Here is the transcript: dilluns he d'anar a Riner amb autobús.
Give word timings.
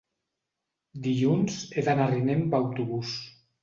dilluns 1.09 1.61
he 1.77 1.87
d'anar 1.91 2.09
a 2.11 2.15
Riner 2.17 2.43
amb 2.43 2.61
autobús. 2.65 3.19